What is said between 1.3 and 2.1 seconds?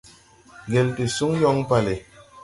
yɔŋ bale.